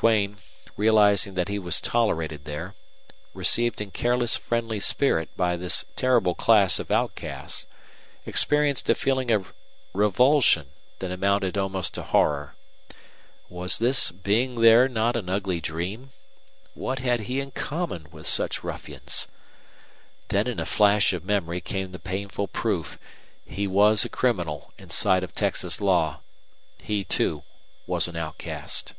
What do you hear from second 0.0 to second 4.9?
Duane, realizing that he was tolerated there, received in careless friendly